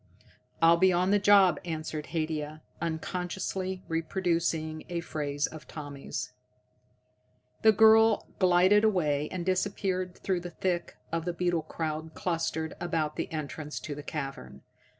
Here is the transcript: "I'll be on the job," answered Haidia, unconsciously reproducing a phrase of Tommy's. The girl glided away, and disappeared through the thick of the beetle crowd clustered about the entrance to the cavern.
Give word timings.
"I'll 0.63 0.77
be 0.77 0.91
on 0.91 1.11
the 1.11 1.19
job," 1.19 1.59
answered 1.63 2.07
Haidia, 2.07 2.63
unconsciously 2.81 3.83
reproducing 3.87 4.83
a 4.89 4.99
phrase 4.99 5.45
of 5.45 5.67
Tommy's. 5.67 6.33
The 7.61 7.71
girl 7.71 8.25
glided 8.39 8.83
away, 8.83 9.29
and 9.31 9.45
disappeared 9.45 10.15
through 10.17 10.39
the 10.39 10.49
thick 10.49 10.97
of 11.11 11.25
the 11.25 11.33
beetle 11.33 11.61
crowd 11.61 12.15
clustered 12.15 12.73
about 12.79 13.15
the 13.15 13.31
entrance 13.31 13.79
to 13.81 13.93
the 13.93 14.01
cavern. 14.01 14.63